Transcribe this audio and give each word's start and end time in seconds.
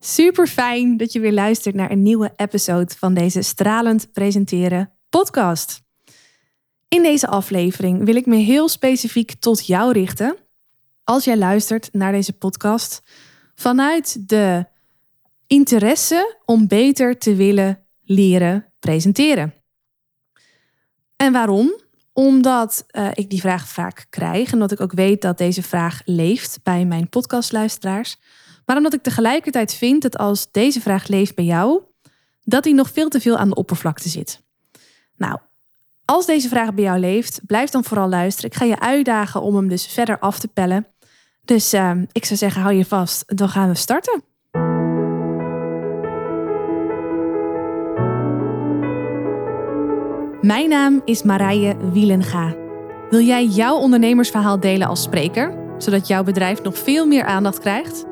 Super 0.00 0.46
fijn 0.46 0.96
dat 0.96 1.12
je 1.12 1.20
weer 1.20 1.32
luistert 1.32 1.74
naar 1.74 1.90
een 1.90 2.02
nieuwe 2.02 2.32
episode 2.36 2.94
van 2.98 3.14
deze 3.14 3.42
stralend 3.42 4.12
presenteren 4.12 4.92
podcast. 5.08 5.82
In 6.88 7.02
deze 7.02 7.26
aflevering 7.26 8.04
wil 8.04 8.16
ik 8.16 8.26
me 8.26 8.36
heel 8.36 8.68
specifiek 8.68 9.32
tot 9.32 9.66
jou 9.66 9.92
richten. 9.92 10.36
Als 11.04 11.24
jij 11.24 11.36
luistert 11.36 11.88
naar 11.92 12.12
deze 12.12 12.32
podcast 12.32 13.02
vanuit 13.54 14.28
de 14.28 14.66
interesse 15.46 16.36
om 16.44 16.68
beter 16.68 17.18
te 17.18 17.34
willen 17.34 17.86
leren 18.02 18.72
presenteren. 18.78 19.54
En 21.16 21.32
waarom? 21.32 21.80
Omdat 22.12 22.86
uh, 22.90 23.08
ik 23.12 23.30
die 23.30 23.40
vraag 23.40 23.68
vaak 23.68 24.06
krijg 24.10 24.46
en 24.46 24.52
omdat 24.52 24.72
ik 24.72 24.80
ook 24.80 24.92
weet 24.92 25.22
dat 25.22 25.38
deze 25.38 25.62
vraag 25.62 26.02
leeft 26.04 26.60
bij 26.62 26.84
mijn 26.84 27.08
podcastluisteraars. 27.08 28.16
Maar 28.68 28.76
omdat 28.76 28.94
ik 28.94 29.02
tegelijkertijd 29.02 29.74
vind 29.74 30.02
dat 30.02 30.18
als 30.18 30.50
deze 30.50 30.80
vraag 30.80 31.06
leeft 31.06 31.34
bij 31.34 31.44
jou, 31.44 31.82
dat 32.42 32.62
die 32.62 32.74
nog 32.74 32.90
veel 32.90 33.08
te 33.08 33.20
veel 33.20 33.36
aan 33.36 33.48
de 33.48 33.54
oppervlakte 33.54 34.08
zit. 34.08 34.40
Nou, 35.16 35.38
als 36.04 36.26
deze 36.26 36.48
vraag 36.48 36.74
bij 36.74 36.84
jou 36.84 36.98
leeft, 36.98 37.40
blijf 37.46 37.70
dan 37.70 37.84
vooral 37.84 38.08
luisteren. 38.08 38.50
Ik 38.50 38.56
ga 38.56 38.64
je 38.64 38.80
uitdagen 38.80 39.42
om 39.42 39.56
hem 39.56 39.68
dus 39.68 39.86
verder 39.86 40.18
af 40.18 40.38
te 40.38 40.48
pellen. 40.48 40.86
Dus 41.44 41.74
uh, 41.74 41.92
ik 42.12 42.24
zou 42.24 42.38
zeggen, 42.38 42.62
hou 42.62 42.74
je 42.74 42.84
vast. 42.84 43.36
Dan 43.36 43.48
gaan 43.48 43.68
we 43.68 43.74
starten. 43.74 44.22
Mijn 50.40 50.68
naam 50.68 51.02
is 51.04 51.22
Marije 51.22 51.90
Wielenga. 51.92 52.56
Wil 53.10 53.20
jij 53.20 53.46
jouw 53.46 53.76
ondernemersverhaal 53.76 54.60
delen 54.60 54.88
als 54.88 55.02
spreker, 55.02 55.74
zodat 55.78 56.06
jouw 56.06 56.22
bedrijf 56.22 56.62
nog 56.62 56.78
veel 56.78 57.06
meer 57.06 57.24
aandacht 57.24 57.58
krijgt? 57.58 58.07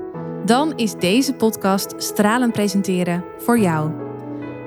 Dan 0.46 0.72
is 0.76 0.94
deze 0.94 1.32
podcast 1.32 1.94
Stralen 1.96 2.50
Presenteren 2.50 3.24
voor 3.38 3.58
jou. 3.58 3.90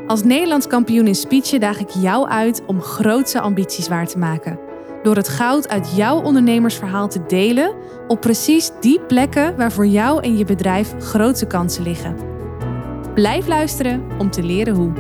Als 0.08 0.24
Nederlands 0.24 0.68
kampioen 0.68 1.08
in 1.08 1.16
speechen 1.16 1.60
daag 1.60 1.80
ik 1.80 1.90
jou 1.90 2.28
uit 2.28 2.62
om 2.66 2.82
grootse 2.82 3.40
ambities 3.40 3.88
waar 3.88 4.08
te 4.08 4.18
maken. 4.18 4.60
Door 5.04 5.16
het 5.16 5.28
goud 5.28 5.68
uit 5.68 5.96
jouw 5.96 6.22
ondernemersverhaal 6.22 7.08
te 7.08 7.26
delen 7.28 7.76
op 8.08 8.22
precies 8.22 8.72
die 8.82 9.00
plekken 9.02 9.58
waar 9.58 9.72
voor 9.72 9.88
jou 9.88 10.24
en 10.24 10.38
je 10.38 10.46
bedrijf 10.46 10.94
grootse 11.00 11.48
kansen 11.48 11.84
liggen. 11.84 12.16
Blijf 13.14 13.48
luisteren 13.48 14.04
om 14.18 14.32
te 14.32 14.44
leren 14.44 14.76
hoe. 14.76 14.92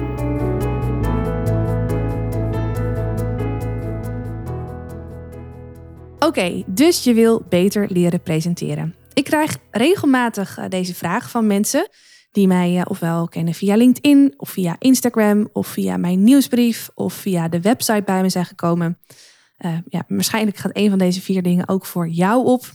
Oké, 6.20 6.64
dus 6.66 7.03
je 7.03 7.14
wil 7.14 7.42
beter 7.50 7.86
leren 7.90 8.22
presenteren. 8.22 8.98
Ik 9.20 9.25
krijg 9.25 9.58
regelmatig 9.72 10.58
eh, 10.58 10.66
deze 10.70 10.95
vraag 10.95 11.30
van 11.30 11.48
mensen 11.48 11.89
die 12.31 12.48
mij 12.48 12.78
eh, 12.78 12.81
ofwel 12.88 13.28
kennen 13.28 13.53
via 13.53 13.75
LinkedIn 13.75 14.34
of 14.38 14.50
via 14.50 14.75
Instagram 14.80 15.50
of 15.53 15.67
via 15.67 15.98
mijn 15.98 16.23
nieuwsbrief 16.23 16.89
of 16.95 17.14
via 17.14 17.47
de 17.47 17.62
website 17.62 18.03
bij 18.06 18.22
me 18.22 18.30
zijn 18.30 18.45
gekomen. 18.45 19.00
Uh, 19.66 19.78
ja, 19.90 20.03
waarschijnlijk 20.08 20.58
gaat 20.58 20.72
een 20.73 20.90
van 20.90 20.97
deze 20.97 21.22
vier 21.22 21.42
dingen 21.42 21.67
ook 21.67 21.86
voor 21.86 22.08
jou 22.08 22.45
op. 22.45 22.66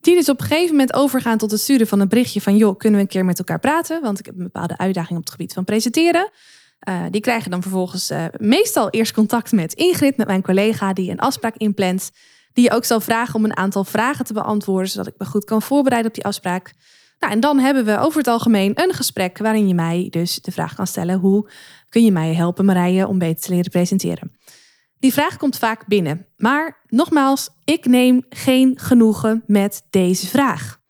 Die 0.00 0.14
dus 0.14 0.28
op 0.28 0.40
een 0.40 0.46
gegeven 0.46 0.70
moment 0.70 0.94
overgaan 0.94 1.38
tot 1.38 1.50
het 1.50 1.60
sturen 1.60 1.86
van 1.86 2.00
een 2.00 2.08
berichtje 2.08 2.40
van 2.40 2.56
joh, 2.56 2.76
kunnen 2.76 2.98
we 2.98 3.04
een 3.04 3.12
keer 3.12 3.24
met 3.24 3.38
elkaar 3.38 3.60
praten? 3.60 4.02
Want 4.02 4.18
ik 4.18 4.26
heb 4.26 4.34
een 4.34 4.42
bepaalde 4.42 4.78
uitdaging 4.78 5.18
op 5.18 5.24
het 5.24 5.32
gebied 5.32 5.52
van 5.52 5.64
presenteren. 5.64 6.30
Die 7.10 7.20
krijgen 7.20 7.50
dan 7.50 7.62
vervolgens 7.62 8.12
meestal 8.36 8.90
eerst 8.90 9.12
contact 9.12 9.52
met 9.52 9.72
Ingrid, 9.72 10.16
met 10.16 10.26
mijn 10.26 10.42
collega, 10.42 10.92
die 10.92 11.10
een 11.10 11.18
afspraak 11.18 11.56
inplant. 11.56 12.10
Die 12.52 12.64
je 12.64 12.70
ook 12.70 12.84
zal 12.84 13.00
vragen 13.00 13.34
om 13.34 13.44
een 13.44 13.56
aantal 13.56 13.84
vragen 13.84 14.24
te 14.24 14.32
beantwoorden, 14.32 14.90
zodat 14.90 15.06
ik 15.06 15.14
me 15.18 15.26
goed 15.26 15.44
kan 15.44 15.62
voorbereiden 15.62 16.10
op 16.10 16.16
die 16.16 16.24
afspraak. 16.24 16.72
Nou, 17.18 17.32
en 17.32 17.40
dan 17.40 17.58
hebben 17.58 17.84
we 17.84 17.98
over 17.98 18.18
het 18.18 18.26
algemeen 18.26 18.72
een 18.74 18.92
gesprek 18.92 19.38
waarin 19.38 19.68
je 19.68 19.74
mij 19.74 20.06
dus 20.10 20.40
de 20.40 20.52
vraag 20.52 20.74
kan 20.74 20.86
stellen: 20.86 21.18
hoe 21.18 21.50
kun 21.88 22.04
je 22.04 22.12
mij 22.12 22.34
helpen, 22.34 22.64
Marije, 22.64 23.06
om 23.06 23.18
beter 23.18 23.42
te 23.42 23.50
leren 23.50 23.70
presenteren? 23.70 24.36
Die 24.98 25.12
vraag 25.12 25.36
komt 25.36 25.58
vaak 25.58 25.86
binnen. 25.86 26.26
Maar 26.36 26.82
nogmaals, 26.86 27.48
ik 27.64 27.86
neem 27.86 28.24
geen 28.28 28.78
genoegen 28.78 29.42
met 29.46 29.82
deze 29.90 30.26
vraag. 30.26 30.80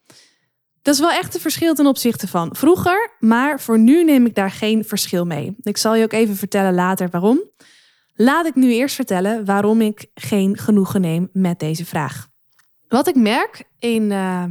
Dat 0.82 0.94
is 0.94 1.00
wel 1.00 1.10
echt 1.10 1.34
een 1.34 1.40
verschil 1.40 1.74
ten 1.74 1.86
opzichte 1.86 2.28
van 2.28 2.56
vroeger, 2.56 3.16
maar 3.18 3.60
voor 3.60 3.78
nu 3.78 4.04
neem 4.04 4.26
ik 4.26 4.34
daar 4.34 4.50
geen 4.50 4.84
verschil 4.84 5.24
mee. 5.24 5.56
Ik 5.60 5.76
zal 5.76 5.94
je 5.94 6.04
ook 6.04 6.12
even 6.12 6.36
vertellen 6.36 6.74
later 6.74 7.08
waarom. 7.10 7.40
Laat 8.14 8.46
ik 8.46 8.54
nu 8.54 8.72
eerst 8.72 8.94
vertellen 8.94 9.44
waarom 9.44 9.80
ik 9.80 10.06
geen 10.14 10.58
genoegen 10.58 11.00
neem 11.00 11.28
met 11.32 11.58
deze 11.58 11.84
vraag. 11.84 12.28
Wat 12.88 13.08
ik 13.08 13.14
merk 13.14 13.64
in 13.78 14.02
uh, 14.02 14.44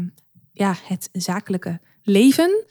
ja, 0.52 0.76
het 0.84 1.10
zakelijke 1.12 1.80
leven, 2.04 2.66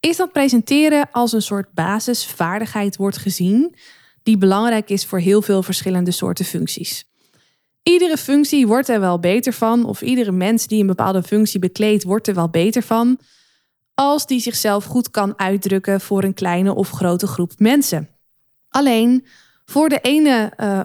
is 0.00 0.16
dat 0.16 0.32
presenteren 0.32 1.10
als 1.10 1.32
een 1.32 1.42
soort 1.42 1.72
basisvaardigheid 1.72 2.96
wordt 2.96 3.16
gezien, 3.16 3.74
die 4.22 4.38
belangrijk 4.38 4.90
is 4.90 5.06
voor 5.06 5.18
heel 5.18 5.42
veel 5.42 5.62
verschillende 5.62 6.10
soorten 6.10 6.44
functies. 6.44 7.04
Iedere 7.82 8.16
functie 8.16 8.66
wordt 8.66 8.88
er 8.88 9.00
wel 9.00 9.18
beter 9.18 9.52
van, 9.52 9.84
of 9.84 10.02
iedere 10.02 10.32
mens 10.32 10.66
die 10.66 10.80
een 10.80 10.86
bepaalde 10.86 11.22
functie 11.22 11.60
bekleedt, 11.60 12.04
wordt 12.04 12.28
er 12.28 12.34
wel 12.34 12.48
beter 12.48 12.82
van, 12.82 13.18
als 13.94 14.26
die 14.26 14.40
zichzelf 14.40 14.84
goed 14.84 15.10
kan 15.10 15.38
uitdrukken 15.38 16.00
voor 16.00 16.22
een 16.22 16.34
kleine 16.34 16.74
of 16.74 16.90
grote 16.90 17.26
groep 17.26 17.52
mensen. 17.56 18.08
Alleen 18.68 19.26
voor 19.70 19.88
de 19.88 19.98
ene 20.00 20.52
uh, 20.56 20.82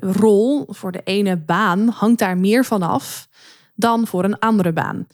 rol, 0.00 0.64
voor 0.68 0.92
de 0.92 1.00
ene 1.04 1.36
baan, 1.36 1.88
hangt 1.88 2.18
daar 2.18 2.38
meer 2.38 2.64
van 2.64 2.82
af 2.82 3.28
dan 3.74 4.06
voor 4.06 4.24
een 4.24 4.38
andere 4.38 4.72
baan. 4.72 5.06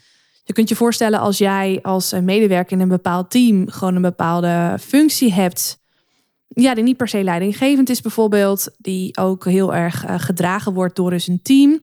Je 0.45 0.53
kunt 0.53 0.69
je 0.69 0.77
voorstellen 0.77 1.21
als 1.21 1.39
jij 1.39 1.79
als 1.83 2.13
medewerker 2.13 2.73
in 2.73 2.83
een 2.83 2.89
bepaald 2.89 3.31
team 3.31 3.71
gewoon 3.71 3.95
een 3.95 4.03
bepaalde 4.03 4.77
functie 4.81 5.33
hebt 5.33 5.79
ja, 6.49 6.75
die 6.75 6.85
niet 6.85 6.97
per 6.97 7.09
se 7.09 7.25
leidinggevend 7.25 7.89
is 7.89 8.01
bijvoorbeeld, 8.01 8.71
die 8.79 9.17
ook 9.17 9.45
heel 9.45 9.75
erg 9.75 10.07
uh, 10.07 10.15
gedragen 10.19 10.73
wordt 10.73 10.97
door 10.97 11.11
dus 11.11 11.27
een 11.27 11.43
team. 11.43 11.81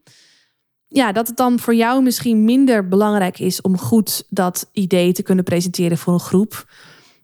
Ja, 0.87 1.11
dat 1.11 1.27
het 1.27 1.37
dan 1.37 1.59
voor 1.59 1.75
jou 1.75 2.03
misschien 2.03 2.43
minder 2.43 2.87
belangrijk 2.87 3.39
is 3.39 3.61
om 3.61 3.77
goed 3.77 4.23
dat 4.29 4.69
idee 4.71 5.13
te 5.13 5.23
kunnen 5.23 5.43
presenteren 5.43 5.97
voor 5.97 6.13
een 6.13 6.19
groep, 6.19 6.69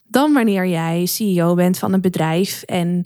dan 0.03 0.33
wanneer 0.33 0.67
jij 0.67 1.05
CEO 1.05 1.53
bent 1.53 1.77
van 1.77 1.93
een 1.93 2.01
bedrijf 2.01 2.63
en 2.63 3.05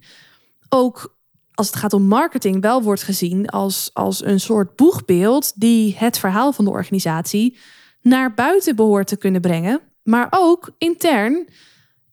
ook 0.69 1.17
als 1.53 1.67
het 1.67 1.75
gaat 1.75 1.93
om 1.93 2.03
marketing 2.03 2.61
wel 2.61 2.81
wordt 2.81 3.03
gezien 3.03 3.49
als, 3.49 3.89
als 3.93 4.23
een 4.23 4.39
soort 4.39 4.75
boegbeeld 4.75 5.59
die 5.59 5.95
het 5.97 6.19
verhaal 6.19 6.53
van 6.53 6.65
de 6.65 6.71
organisatie 6.71 7.57
naar 8.01 8.33
buiten 8.33 8.75
behoort 8.75 9.07
te 9.07 9.17
kunnen 9.17 9.41
brengen, 9.41 9.81
maar 10.03 10.27
ook 10.29 10.71
intern 10.77 11.47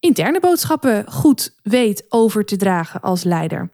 interne 0.02 0.40
boodschappen 0.40 1.12
goed 1.12 1.54
weet 1.62 2.04
over 2.08 2.44
te 2.44 2.56
dragen 2.56 3.00
als 3.00 3.24
leider. 3.24 3.70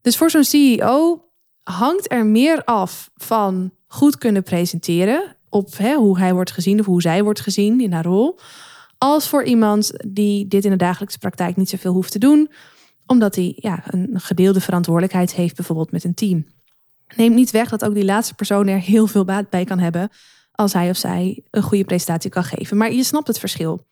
Dus 0.00 0.16
voor 0.16 0.30
zo'n 0.30 0.44
CEO 0.44 1.24
hangt 1.62 2.12
er 2.12 2.26
meer 2.26 2.64
af 2.64 3.10
van 3.14 3.70
goed 3.86 4.18
kunnen 4.18 4.42
presenteren 4.42 5.36
op 5.48 5.76
hè, 5.76 5.94
hoe 5.94 6.18
hij 6.18 6.34
wordt 6.34 6.50
gezien 6.50 6.80
of 6.80 6.86
hoe 6.86 7.02
zij 7.02 7.22
wordt 7.22 7.40
gezien 7.40 7.80
in 7.80 7.92
haar 7.92 8.04
rol, 8.04 8.38
als 8.98 9.28
voor 9.28 9.44
iemand 9.44 9.92
die 10.06 10.48
dit 10.48 10.64
in 10.64 10.70
de 10.70 10.76
dagelijkse 10.76 11.18
praktijk 11.18 11.56
niet 11.56 11.68
zoveel 11.68 11.92
hoeft 11.92 12.12
te 12.12 12.18
doen, 12.18 12.50
omdat 13.06 13.34
hij 13.34 13.52
ja, 13.56 13.82
een 13.86 14.20
gedeelde 14.20 14.60
verantwoordelijkheid 14.60 15.34
heeft, 15.34 15.56
bijvoorbeeld 15.56 15.90
met 15.90 16.04
een 16.04 16.14
team. 16.14 16.46
Neemt 17.16 17.34
niet 17.34 17.50
weg 17.50 17.68
dat 17.68 17.84
ook 17.84 17.94
die 17.94 18.04
laatste 18.04 18.34
persoon 18.34 18.68
er 18.68 18.80
heel 18.80 19.06
veel 19.06 19.24
baat 19.24 19.50
bij 19.50 19.64
kan 19.64 19.78
hebben 19.78 20.10
als 20.52 20.72
hij 20.72 20.90
of 20.90 20.96
zij 20.96 21.42
een 21.50 21.62
goede 21.62 21.84
presentatie 21.84 22.30
kan 22.30 22.44
geven. 22.44 22.76
Maar 22.76 22.92
je 22.92 23.04
snapt 23.04 23.26
het 23.26 23.38
verschil. 23.38 23.86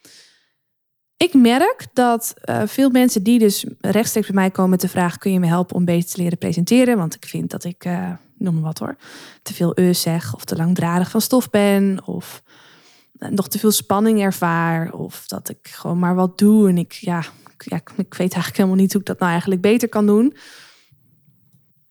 Ik 1.17 1.35
merk 1.35 1.87
dat 1.93 2.35
uh, 2.45 2.63
veel 2.67 2.91
mensen 2.91 3.23
die 3.23 3.39
dus 3.39 3.67
rechtstreeks 3.81 4.27
bij 4.27 4.37
mij 4.37 4.51
komen 4.51 4.71
met 4.71 4.81
de 4.81 4.89
vraag: 4.89 5.19
kun 5.19 5.33
je 5.33 5.41
me 5.41 5.47
helpen 5.47 5.77
om 5.77 5.85
beter 5.85 6.11
te 6.11 6.23
leren 6.23 6.39
presenteren? 6.39 6.97
Want 6.97 7.15
ik 7.15 7.25
vind 7.25 7.51
dat 7.51 7.65
ik, 7.65 7.85
uh, 7.85 8.11
noem 8.39 8.55
maar 8.55 8.63
wat 8.63 8.79
hoor, 8.79 8.97
te 9.43 9.55
veel 9.55 9.79
eus 9.79 10.01
zeg 10.01 10.35
of 10.35 10.45
te 10.45 10.57
langdradig 10.57 11.11
van 11.11 11.21
stof 11.21 11.51
ben 11.51 12.07
of 12.07 12.43
nog 13.13 13.49
te 13.49 13.59
veel 13.59 13.71
spanning 13.71 14.21
ervaar 14.21 14.93
of 14.93 15.27
dat 15.27 15.49
ik 15.49 15.69
gewoon 15.69 15.99
maar 15.99 16.15
wat 16.15 16.39
doe 16.39 16.69
en 16.69 16.79
ik, 16.79 16.93
ja, 16.93 17.25
ja, 17.65 17.77
ik 17.77 18.15
weet 18.15 18.19
eigenlijk 18.19 18.57
helemaal 18.57 18.77
niet 18.77 18.93
hoe 18.93 19.01
ik 19.01 19.07
dat 19.07 19.19
nou 19.19 19.31
eigenlijk 19.31 19.61
beter 19.61 19.89
kan 19.89 20.07
doen. 20.07 20.37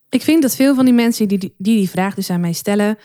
Ik 0.09 0.21
vind 0.21 0.41
dat 0.41 0.55
veel 0.55 0.75
van 0.75 0.85
die 0.85 0.93
mensen 0.93 1.27
die 1.27 1.37
die, 1.37 1.55
die, 1.57 1.89
vraag 1.89 2.15
dus 2.15 2.29
aan 2.29 2.39
mij 2.39 2.53
stellen, 2.53 2.97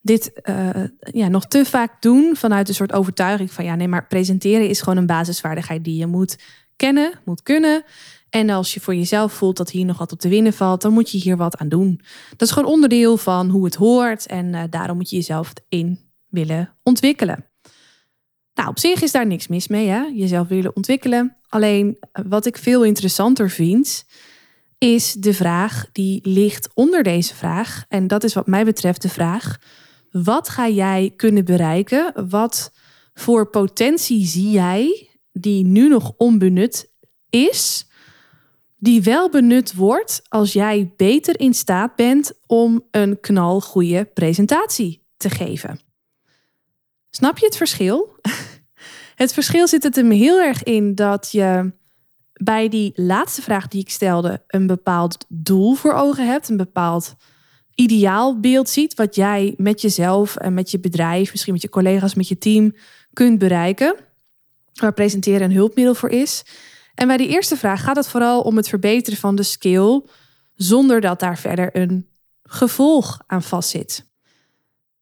dit 0.00 0.32
uh, 0.42 0.68
ja, 0.98 1.28
nog 1.28 1.46
te 1.46 1.64
vaak 1.64 2.02
doen 2.02 2.36
vanuit 2.36 2.68
een 2.68 2.74
soort 2.74 2.92
overtuiging 2.92 3.50
van 3.52 3.64
ja, 3.64 3.74
nee, 3.74 3.88
maar 3.88 4.06
presenteren 4.06 4.68
is 4.68 4.80
gewoon 4.80 4.98
een 4.98 5.06
basisvaardigheid 5.06 5.84
die 5.84 5.96
je 5.96 6.06
moet 6.06 6.38
kennen, 6.76 7.12
moet 7.24 7.42
kunnen. 7.42 7.84
En 8.30 8.50
als 8.50 8.74
je 8.74 8.80
voor 8.80 8.94
jezelf 8.94 9.32
voelt 9.32 9.56
dat 9.56 9.70
hier 9.70 9.84
nog 9.84 9.98
wat 9.98 10.12
op 10.12 10.18
te 10.18 10.28
winnen 10.28 10.52
valt, 10.52 10.82
dan 10.82 10.92
moet 10.92 11.10
je 11.10 11.18
hier 11.18 11.36
wat 11.36 11.56
aan 11.56 11.68
doen. 11.68 12.00
Dat 12.30 12.48
is 12.48 12.50
gewoon 12.50 12.72
onderdeel 12.72 13.16
van 13.16 13.48
hoe 13.48 13.64
het 13.64 13.74
hoort 13.74 14.26
en 14.26 14.46
uh, 14.46 14.62
daarom 14.70 14.96
moet 14.96 15.10
je 15.10 15.16
jezelf 15.16 15.52
in 15.68 15.98
willen 16.28 16.76
ontwikkelen. 16.82 17.44
Nou, 18.54 18.68
op 18.68 18.78
zich 18.78 19.02
is 19.02 19.12
daar 19.12 19.26
niks 19.26 19.48
mis 19.48 19.68
mee, 19.68 19.88
hè? 19.88 20.00
jezelf 20.02 20.48
willen 20.48 20.76
ontwikkelen. 20.76 21.36
Alleen 21.54 21.86
uh, 21.86 22.24
wat 22.28 22.46
ik 22.46 22.58
veel 22.58 22.84
interessanter 22.84 23.50
vind, 23.50 24.04
is 24.78 25.12
de 25.12 25.34
vraag 25.34 25.86
die 25.92 26.28
ligt 26.28 26.68
onder 26.74 27.02
deze 27.02 27.34
vraag. 27.34 27.84
En 27.88 28.06
dat 28.06 28.24
is 28.24 28.34
wat 28.34 28.46
mij 28.46 28.64
betreft 28.64 29.02
de 29.02 29.08
vraag 29.08 29.58
wat 30.22 30.48
ga 30.48 30.68
jij 30.68 31.12
kunnen 31.16 31.44
bereiken? 31.44 32.28
Wat 32.28 32.72
voor 33.14 33.50
potentie 33.50 34.26
zie 34.26 34.50
jij 34.50 35.10
die 35.32 35.64
nu 35.64 35.88
nog 35.88 36.12
onbenut 36.16 36.90
is, 37.30 37.86
die 38.76 39.02
wel 39.02 39.30
benut 39.30 39.74
wordt 39.74 40.22
als 40.28 40.52
jij 40.52 40.92
beter 40.96 41.40
in 41.40 41.54
staat 41.54 41.96
bent 41.96 42.32
om 42.46 42.84
een 42.90 43.20
knalgoede 43.20 44.04
presentatie 44.04 45.02
te 45.16 45.30
geven. 45.30 45.80
Snap 47.10 47.38
je 47.38 47.46
het 47.46 47.56
verschil? 47.56 48.08
Het 49.14 49.32
verschil 49.32 49.68
zit 49.68 49.82
het 49.82 49.96
hem 49.96 50.10
heel 50.10 50.40
erg 50.40 50.62
in 50.62 50.94
dat 50.94 51.28
je 51.32 51.72
bij 52.32 52.68
die 52.68 52.92
laatste 52.94 53.42
vraag 53.42 53.68
die 53.68 53.80
ik 53.80 53.90
stelde 53.90 54.42
een 54.46 54.66
bepaald 54.66 55.24
doel 55.28 55.74
voor 55.74 55.92
ogen 55.92 56.26
hebt, 56.26 56.48
een 56.48 56.56
bepaald 56.56 57.14
ideaalbeeld 57.74 58.68
ziet 58.68 58.94
wat 58.94 59.14
jij 59.14 59.54
met 59.56 59.80
jezelf 59.80 60.36
en 60.36 60.54
met 60.54 60.70
je 60.70 60.80
bedrijf, 60.80 61.30
misschien 61.30 61.52
met 61.52 61.62
je 61.62 61.68
collega's, 61.68 62.14
met 62.14 62.28
je 62.28 62.38
team 62.38 62.74
kunt 63.12 63.38
bereiken, 63.38 63.96
waar 64.74 64.92
presenteren 64.92 65.42
een 65.42 65.56
hulpmiddel 65.56 65.94
voor 65.94 66.10
is. 66.10 66.44
En 66.94 67.06
bij 67.06 67.16
die 67.16 67.28
eerste 67.28 67.56
vraag 67.56 67.82
gaat 67.82 67.96
het 67.96 68.08
vooral 68.08 68.40
om 68.40 68.56
het 68.56 68.68
verbeteren 68.68 69.18
van 69.18 69.34
de 69.34 69.42
skill, 69.42 70.02
zonder 70.54 71.00
dat 71.00 71.20
daar 71.20 71.38
verder 71.38 71.76
een 71.76 72.08
gevolg 72.42 73.20
aan 73.26 73.42
vastzit. 73.42 74.12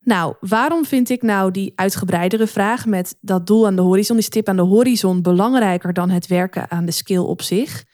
Nou, 0.04 0.34
waarom 0.40 0.84
vind 0.84 1.08
ik 1.08 1.22
nou 1.22 1.50
die 1.50 1.72
uitgebreidere 1.75 2.46
vraag 2.46 2.87
met 2.87 3.16
dat 3.20 3.46
doel 3.46 3.66
aan 3.66 3.76
de 3.76 3.82
horizon, 3.82 4.16
die 4.16 4.25
stip 4.25 4.49
aan 4.49 4.56
de 4.56 4.62
horizon, 4.62 5.22
belangrijker 5.22 5.93
dan 5.93 6.10
het 6.10 6.26
werken 6.26 6.70
aan 6.70 6.84
de 6.84 6.93
skill 6.93 7.19
op 7.19 7.43
zich? 7.43 7.84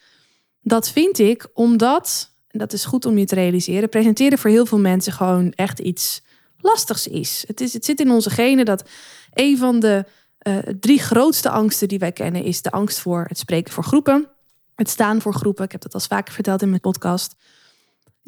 Dat 0.61 0.89
vind 0.89 1.19
ik 1.19 1.47
omdat, 1.53 2.33
en 2.47 2.59
dat 2.59 2.73
is 2.73 2.85
goed 2.85 3.05
om 3.05 3.17
je 3.17 3.25
te 3.25 3.35
realiseren, 3.35 3.89
presenteren 3.89 4.37
voor 4.37 4.49
heel 4.49 4.65
veel 4.65 4.79
mensen 4.79 5.13
gewoon 5.13 5.51
echt 5.51 5.79
iets 5.79 6.21
lastigs 6.57 7.07
is. 7.07 7.43
Het, 7.47 7.61
is, 7.61 7.73
het 7.73 7.85
zit 7.85 7.99
in 7.99 8.11
onze 8.11 8.29
genen 8.29 8.65
dat 8.65 8.89
een 9.33 9.57
van 9.57 9.79
de 9.79 10.05
uh, 10.47 10.57
drie 10.57 10.99
grootste 10.99 11.49
angsten 11.49 11.87
die 11.87 11.99
wij 11.99 12.11
kennen 12.11 12.43
is 12.43 12.61
de 12.61 12.71
angst 12.71 12.99
voor 12.99 13.25
het 13.27 13.37
spreken 13.37 13.73
voor 13.73 13.83
groepen, 13.83 14.27
het 14.75 14.89
staan 14.89 15.21
voor 15.21 15.33
groepen. 15.33 15.65
Ik 15.65 15.71
heb 15.71 15.81
dat 15.81 15.93
al 15.93 15.99
vaker 15.99 16.33
verteld 16.33 16.61
in 16.61 16.69
mijn 16.69 16.81
podcast 16.81 17.35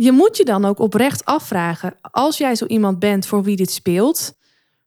je 0.04 0.12
moet 0.12 0.38
je 0.38 0.46
dan 0.46 0.66
ook 0.66 0.80
oprecht 0.80 1.26
afvragen, 1.26 1.94
als 2.02 2.38
jij 2.38 2.56
zo 2.56 2.66
iemand 2.66 3.00
bent 3.00 3.26
voor 3.26 3.44
wie 3.44 3.56
dit 3.56 3.72
speelt, 3.72 4.34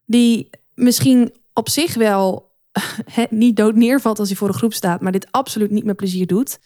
die 0.05 0.49
misschien 0.73 1.33
op 1.53 1.69
zich 1.69 1.93
wel 1.93 2.51
niet 3.29 3.55
dood 3.55 3.75
neervalt 3.75 4.19
als 4.19 4.27
hij 4.27 4.37
voor 4.37 4.47
een 4.47 4.53
groep 4.53 4.73
staat, 4.73 5.01
maar 5.01 5.11
dit 5.11 5.27
absoluut 5.31 5.71
niet 5.71 5.83
met 5.83 5.95
plezier 5.95 6.27
doet, 6.27 6.59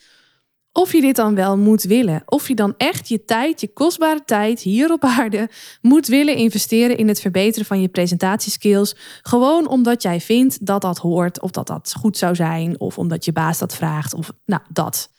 of 0.72 0.92
je 0.92 1.01
dit 1.01 1.16
dan 1.16 1.36
wel 1.36 1.57
moet 1.57 1.84
willen. 1.84 2.24
Of 2.25 2.48
je 2.48 2.56
dan 2.56 2.74
echt 2.78 3.10
je 3.10 3.25
tijd, 3.25 3.62
je 3.62 3.74
kostbare 3.74 4.24
tijd 4.25 4.60
hier 4.60 4.92
op 4.92 5.04
aarde 5.04 5.50
moet 5.81 6.07
willen 6.07 6.36
investeren 6.36 6.98
in 6.98 7.07
het 7.07 7.22
verbeteren 7.22 7.66
van 7.66 7.81
je 7.81 7.88
presentatieskills. 7.88 8.96
Gewoon 9.22 9.68
omdat 9.68 10.01
jij 10.01 10.22
vindt 10.22 10.66
dat 10.66 10.81
dat 10.81 10.98
hoort, 10.98 11.42
of 11.42 11.51
dat 11.51 11.68
dat 11.68 11.94
goed 11.98 12.18
zou 12.18 12.36
zijn, 12.36 12.80
of 12.80 12.98
omdat 12.98 13.25
je 13.25 13.31
baas 13.31 13.57
dat 13.57 13.75
vraagt, 13.75 14.13
of 14.13 14.31
nou 14.46 14.62
dat. 14.69 15.10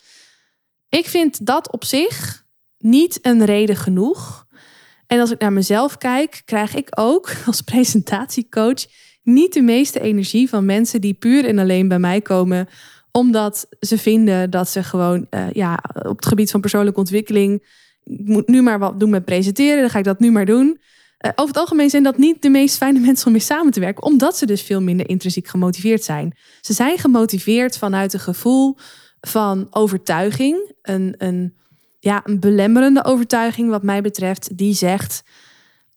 Ik 0.88 1.06
vind 1.06 1.46
dat 1.46 1.72
op 1.72 1.84
zich 1.84 2.48
niet 2.80 3.18
een 3.22 3.44
reden 3.44 3.76
genoeg. 3.76 4.46
En 5.06 5.20
als 5.20 5.30
ik 5.30 5.40
naar 5.40 5.52
mezelf 5.52 5.96
kijk, 5.98 6.42
krijg 6.44 6.74
ik 6.74 6.88
ook 6.90 7.32
als 7.46 7.60
presentatiecoach 7.60 8.86
niet 9.22 9.52
de 9.52 9.62
meeste 9.62 10.00
energie 10.00 10.48
van 10.48 10.64
mensen 10.64 11.00
die 11.00 11.14
puur 11.14 11.44
en 11.44 11.58
alleen 11.58 11.88
bij 11.88 11.98
mij 11.98 12.20
komen 12.20 12.68
omdat 13.12 13.66
ze 13.80 13.98
vinden 13.98 14.50
dat 14.50 14.68
ze 14.68 14.82
gewoon 14.82 15.26
uh, 15.30 15.50
ja, 15.52 15.82
op 16.02 16.16
het 16.16 16.26
gebied 16.26 16.50
van 16.50 16.60
persoonlijke 16.60 16.98
ontwikkeling 16.98 17.62
ik 18.04 18.28
moet 18.28 18.48
nu 18.48 18.62
maar 18.62 18.78
wat 18.78 19.00
doen 19.00 19.10
met 19.10 19.24
presenteren, 19.24 19.80
dan 19.80 19.90
ga 19.90 19.98
ik 19.98 20.04
dat 20.04 20.20
nu 20.20 20.30
maar 20.30 20.46
doen. 20.46 20.66
Uh, 20.66 21.30
over 21.34 21.46
het 21.46 21.56
algemeen 21.56 21.90
zijn 21.90 22.02
dat 22.02 22.18
niet 22.18 22.42
de 22.42 22.48
meest 22.48 22.76
fijne 22.76 22.98
mensen 23.06 23.26
om 23.26 23.32
mee 23.32 23.40
samen 23.40 23.72
te 23.72 23.80
werken, 23.80 24.02
omdat 24.02 24.36
ze 24.36 24.46
dus 24.46 24.62
veel 24.62 24.82
minder 24.82 25.08
intrinsiek 25.08 25.48
gemotiveerd 25.48 26.04
zijn. 26.04 26.36
Ze 26.60 26.72
zijn 26.72 26.98
gemotiveerd 26.98 27.78
vanuit 27.78 28.12
een 28.12 28.20
gevoel 28.20 28.76
van 29.20 29.66
overtuiging, 29.70 30.72
een, 30.82 31.14
een 31.18 31.54
ja, 32.00 32.20
een 32.24 32.40
belemmerende 32.40 33.04
overtuiging 33.04 33.70
wat 33.70 33.82
mij 33.82 34.02
betreft, 34.02 34.56
die 34.56 34.74
zegt: 34.74 35.22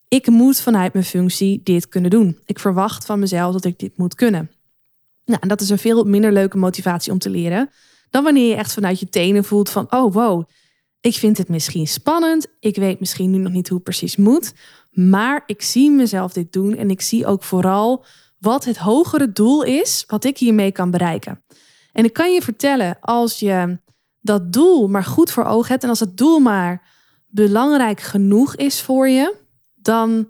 ik 0.08 0.28
moet 0.28 0.60
vanuit 0.60 0.94
mijn 0.94 1.06
functie 1.06 1.62
dit 1.64 1.90
kunnen 1.90 2.10
doen. 2.10 2.40
Ik 2.46 2.60
verwacht 2.60 3.06
van 3.06 3.20
mezelf 3.20 3.54
dat 3.54 3.66
ik 3.66 3.80
dit 3.80 3.98
moet 3.98 4.16
kunnen. 4.16 4.52
Nou, 5.26 5.40
en 5.42 5.48
dat 5.48 5.62
is 5.62 5.70
een 5.70 5.78
veel 5.78 6.04
minder 6.04 6.32
leuke 6.32 6.58
motivatie 6.58 7.12
om 7.12 7.20
te 7.20 7.30
leren 7.30 7.70
dan 8.14 8.24
wanneer 8.24 8.50
je 8.50 8.56
echt 8.56 8.74
vanuit 8.74 9.00
je 9.00 9.10
tenen 9.10 9.44
voelt 9.44 9.70
van: 9.70 9.92
oh 9.92 10.14
wow, 10.14 10.44
ik 11.02 11.14
vind 11.16 11.38
het 11.38 11.50
misschien 11.50 11.88
spannend. 11.88 12.48
Ik 12.60 12.76
weet 12.76 13.00
misschien 13.00 13.32
nu 13.32 13.38
nog 13.38 13.52
niet 13.52 13.68
hoe 13.68 13.78
het 13.78 13.86
precies 13.86 14.16
moet, 14.16 14.54
maar 14.92 15.44
ik 15.46 15.62
zie 15.62 15.92
mezelf 15.92 16.34
dit 16.34 16.54
doen 16.54 16.76
en 16.76 16.90
ik 16.90 17.02
zie 17.02 17.26
ook 17.26 17.44
vooral 17.44 18.06
wat 18.40 18.66
het 18.66 18.78
hogere 18.78 19.32
doel 19.32 19.64
is 19.64 20.04
wat 20.08 20.24
ik 20.24 20.38
hiermee 20.38 20.72
kan 20.72 20.92
bereiken. 20.92 21.44
En 21.92 22.06
ik 22.06 22.14
kan 22.14 22.34
je 22.34 22.42
vertellen, 22.42 22.98
als 23.02 23.40
je 23.40 23.80
dat 24.24 24.54
doel 24.54 24.88
maar 24.88 25.04
goed 25.04 25.32
voor 25.32 25.46
ogen 25.46 25.72
hebt 25.72 25.84
en 25.84 25.90
als 25.90 26.00
het 26.00 26.18
doel 26.18 26.40
maar 26.40 26.82
belangrijk 27.28 28.02
genoeg 28.02 28.56
is 28.56 28.82
voor 28.82 29.10
je, 29.10 29.36
dan 29.76 30.28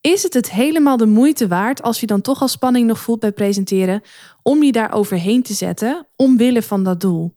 is 0.00 0.22
het 0.22 0.34
het 0.34 0.50
helemaal 0.50 0.96
de 0.96 1.06
moeite 1.06 1.48
waard 1.48 1.82
als 1.82 2.00
je 2.00 2.06
dan 2.06 2.20
toch 2.20 2.40
al 2.40 2.48
spanning 2.48 2.86
nog 2.86 2.98
voelt 2.98 3.20
bij 3.20 3.32
presenteren, 3.32 4.02
om 4.42 4.62
je 4.62 4.72
daar 4.72 4.92
overheen 4.92 5.42
te 5.42 5.54
zetten 5.54 6.06
omwille 6.16 6.62
van 6.62 6.84
dat 6.84 7.00
doel. 7.00 7.34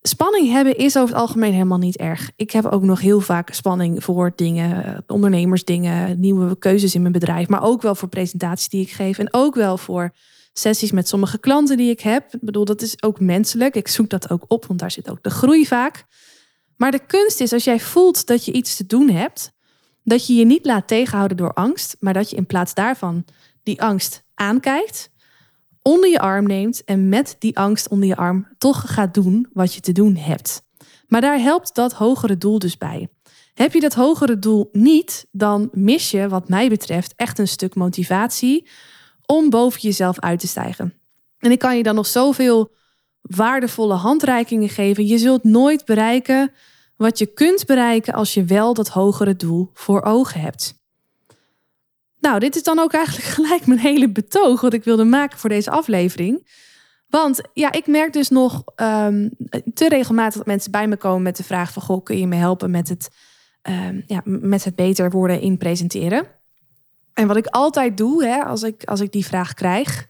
Spanning 0.00 0.50
hebben 0.50 0.76
is 0.76 0.96
over 0.96 1.14
het 1.14 1.22
algemeen 1.22 1.52
helemaal 1.52 1.78
niet 1.78 1.96
erg. 1.96 2.30
Ik 2.36 2.50
heb 2.50 2.64
ook 2.64 2.82
nog 2.82 3.00
heel 3.00 3.20
vaak 3.20 3.52
spanning 3.52 4.04
voor 4.04 4.32
dingen, 4.36 5.04
ondernemersdingen, 5.06 6.20
nieuwe 6.20 6.58
keuzes 6.58 6.94
in 6.94 7.00
mijn 7.00 7.12
bedrijf, 7.12 7.48
maar 7.48 7.62
ook 7.62 7.82
wel 7.82 7.94
voor 7.94 8.08
presentaties 8.08 8.68
die 8.68 8.82
ik 8.82 8.90
geef 8.90 9.18
en 9.18 9.28
ook 9.30 9.54
wel 9.54 9.78
voor 9.78 10.12
sessies 10.58 10.92
met 10.92 11.08
sommige 11.08 11.38
klanten 11.38 11.76
die 11.76 11.90
ik 11.90 12.00
heb. 12.00 12.34
Ik 12.34 12.40
bedoel, 12.40 12.64
dat 12.64 12.82
is 12.82 13.02
ook 13.02 13.20
menselijk. 13.20 13.74
Ik 13.74 13.88
zoek 13.88 14.10
dat 14.10 14.30
ook 14.30 14.44
op, 14.48 14.66
want 14.66 14.80
daar 14.80 14.90
zit 14.90 15.10
ook 15.10 15.22
de 15.22 15.30
groei 15.30 15.66
vaak. 15.66 16.04
Maar 16.76 16.90
de 16.90 17.06
kunst 17.06 17.40
is, 17.40 17.52
als 17.52 17.64
jij 17.64 17.80
voelt 17.80 18.26
dat 18.26 18.44
je 18.44 18.52
iets 18.52 18.76
te 18.76 18.86
doen 18.86 19.10
hebt, 19.10 19.52
dat 20.02 20.26
je 20.26 20.34
je 20.34 20.44
niet 20.44 20.64
laat 20.64 20.88
tegenhouden 20.88 21.36
door 21.36 21.52
angst, 21.52 21.96
maar 22.00 22.12
dat 22.12 22.30
je 22.30 22.36
in 22.36 22.46
plaats 22.46 22.74
daarvan 22.74 23.24
die 23.62 23.82
angst 23.82 24.24
aankijkt, 24.34 25.10
onder 25.82 26.10
je 26.10 26.18
arm 26.18 26.46
neemt 26.46 26.84
en 26.84 27.08
met 27.08 27.36
die 27.38 27.58
angst 27.58 27.88
onder 27.88 28.08
je 28.08 28.16
arm 28.16 28.48
toch 28.58 28.94
gaat 28.94 29.14
doen 29.14 29.48
wat 29.52 29.74
je 29.74 29.80
te 29.80 29.92
doen 29.92 30.16
hebt. 30.16 30.62
Maar 31.06 31.20
daar 31.20 31.38
helpt 31.38 31.74
dat 31.74 31.92
hogere 31.92 32.38
doel 32.38 32.58
dus 32.58 32.78
bij. 32.78 33.08
Heb 33.54 33.72
je 33.72 33.80
dat 33.80 33.94
hogere 33.94 34.38
doel 34.38 34.68
niet, 34.72 35.26
dan 35.30 35.68
mis 35.72 36.10
je, 36.10 36.28
wat 36.28 36.48
mij 36.48 36.68
betreft, 36.68 37.12
echt 37.16 37.38
een 37.38 37.48
stuk 37.48 37.74
motivatie 37.74 38.68
om 39.26 39.50
boven 39.50 39.80
jezelf 39.80 40.18
uit 40.18 40.38
te 40.38 40.46
stijgen. 40.46 40.94
En 41.38 41.50
ik 41.50 41.58
kan 41.58 41.76
je 41.76 41.82
dan 41.82 41.94
nog 41.94 42.06
zoveel 42.06 42.72
waardevolle 43.20 43.94
handreikingen 43.94 44.68
geven. 44.68 45.06
Je 45.06 45.18
zult 45.18 45.44
nooit 45.44 45.84
bereiken 45.84 46.52
wat 46.96 47.18
je 47.18 47.26
kunt 47.26 47.66
bereiken 47.66 48.14
als 48.14 48.34
je 48.34 48.44
wel 48.44 48.74
dat 48.74 48.88
hogere 48.88 49.36
doel 49.36 49.70
voor 49.72 50.02
ogen 50.02 50.40
hebt. 50.40 50.82
Nou, 52.20 52.38
dit 52.38 52.56
is 52.56 52.62
dan 52.62 52.78
ook 52.78 52.92
eigenlijk 52.92 53.26
gelijk 53.36 53.66
mijn 53.66 53.78
hele 53.78 54.08
betoog 54.08 54.60
wat 54.60 54.72
ik 54.72 54.84
wilde 54.84 55.04
maken 55.04 55.38
voor 55.38 55.50
deze 55.50 55.70
aflevering. 55.70 56.62
Want 57.08 57.40
ja, 57.52 57.72
ik 57.72 57.86
merk 57.86 58.12
dus 58.12 58.28
nog 58.28 58.62
um, 58.76 59.30
te 59.74 59.88
regelmatig 59.88 60.36
dat 60.36 60.46
mensen 60.46 60.70
bij 60.70 60.88
me 60.88 60.96
komen 60.96 61.22
met 61.22 61.36
de 61.36 61.44
vraag 61.44 61.72
van... 61.72 61.82
Goh, 61.82 62.02
kun 62.02 62.18
je 62.18 62.26
me 62.26 62.36
helpen 62.36 62.70
met 62.70 62.88
het, 62.88 63.10
um, 63.62 64.02
ja, 64.06 64.20
met 64.24 64.64
het 64.64 64.74
beter 64.74 65.10
worden 65.10 65.40
in 65.40 65.58
presenteren? 65.58 66.26
En 67.14 67.26
wat 67.26 67.36
ik 67.36 67.46
altijd 67.46 67.96
doe, 67.96 68.24
hè, 68.24 68.44
als, 68.44 68.62
ik, 68.62 68.84
als 68.84 69.00
ik 69.00 69.12
die 69.12 69.26
vraag 69.26 69.54
krijg, 69.54 70.06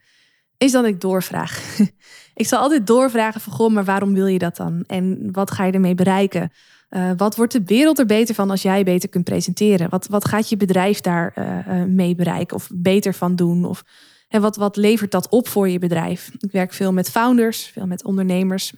is 0.58 0.72
dat 0.72 0.84
ik 0.84 1.00
doorvraag. 1.00 1.78
ik 2.34 2.46
zal 2.46 2.58
altijd 2.58 2.86
doorvragen 2.86 3.40
van, 3.40 3.52
goh, 3.52 3.72
maar 3.72 3.84
waarom 3.84 4.14
wil 4.14 4.26
je 4.26 4.38
dat 4.38 4.56
dan? 4.56 4.84
En 4.86 5.28
wat 5.32 5.50
ga 5.50 5.64
je 5.64 5.72
ermee 5.72 5.94
bereiken? 5.94 6.52
Uh, 6.90 7.10
wat 7.16 7.36
wordt 7.36 7.52
de 7.52 7.62
wereld 7.64 7.98
er 7.98 8.06
beter 8.06 8.34
van 8.34 8.50
als 8.50 8.62
jij 8.62 8.84
beter 8.84 9.08
kunt 9.08 9.24
presenteren? 9.24 9.90
Wat, 9.90 10.06
wat 10.06 10.24
gaat 10.24 10.48
je 10.48 10.56
bedrijf 10.56 11.00
daar 11.00 11.34
uh, 11.38 11.84
mee 11.84 12.14
bereiken 12.14 12.56
of 12.56 12.70
beter 12.74 13.14
van 13.14 13.36
doen? 13.36 13.64
Of 13.64 13.84
hè, 14.28 14.40
wat, 14.40 14.56
wat 14.56 14.76
levert 14.76 15.10
dat 15.10 15.28
op 15.28 15.48
voor 15.48 15.68
je 15.68 15.78
bedrijf? 15.78 16.30
Ik 16.38 16.52
werk 16.52 16.72
veel 16.72 16.92
met 16.92 17.10
founders, 17.10 17.64
veel 17.64 17.86
met 17.86 18.04
ondernemers, 18.04 18.72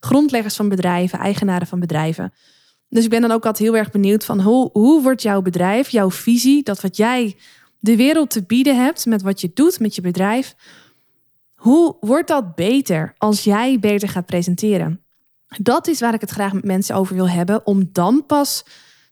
grondleggers 0.00 0.56
van 0.56 0.68
bedrijven, 0.68 1.18
eigenaren 1.18 1.66
van 1.66 1.80
bedrijven. 1.80 2.32
Dus 2.94 3.04
ik 3.04 3.10
ben 3.10 3.20
dan 3.20 3.30
ook 3.30 3.46
altijd 3.46 3.68
heel 3.68 3.76
erg 3.76 3.90
benieuwd 3.90 4.24
van 4.24 4.40
hoe, 4.40 4.70
hoe 4.72 5.02
wordt 5.02 5.22
jouw 5.22 5.42
bedrijf, 5.42 5.88
jouw 5.88 6.10
visie, 6.10 6.62
dat 6.62 6.80
wat 6.80 6.96
jij 6.96 7.36
de 7.78 7.96
wereld 7.96 8.30
te 8.30 8.42
bieden 8.42 8.76
hebt 8.76 9.06
met 9.06 9.22
wat 9.22 9.40
je 9.40 9.50
doet 9.54 9.80
met 9.80 9.94
je 9.94 10.00
bedrijf, 10.00 10.54
hoe 11.54 11.96
wordt 12.00 12.28
dat 12.28 12.54
beter 12.54 13.14
als 13.18 13.44
jij 13.44 13.78
beter 13.78 14.08
gaat 14.08 14.26
presenteren? 14.26 15.00
Dat 15.58 15.86
is 15.86 16.00
waar 16.00 16.14
ik 16.14 16.20
het 16.20 16.30
graag 16.30 16.52
met 16.52 16.64
mensen 16.64 16.96
over 16.96 17.14
wil 17.14 17.28
hebben, 17.28 17.66
om 17.66 17.88
dan 17.92 18.26
pas 18.26 18.64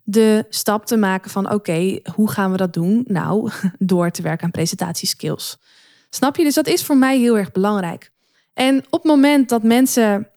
de 0.03 0.47
stap 0.49 0.87
te 0.87 0.97
maken 0.97 1.31
van 1.31 1.53
oké, 1.53 2.01
hoe 2.15 2.31
gaan 2.31 2.51
we 2.51 2.57
dat 2.57 2.73
doen? 2.73 3.05
Nou, 3.07 3.51
door 3.79 4.11
te 4.11 4.23
werken 4.23 4.45
aan 4.45 4.51
presentatieskills. 4.51 5.59
Snap 6.11 6.37
je? 6.37 6.45
Dus 6.45 6.55
dat 6.55 6.67
is 6.67 6.85
voor 6.85 6.97
mij 6.97 7.19
heel 7.19 7.39
erg 7.39 7.53
belangrijk. 7.53 8.11
En 8.55 8.79
op 8.91 9.03
het 9.03 9.05
moment 9.05 9.49
dat 9.49 9.63
mensen 9.63 10.29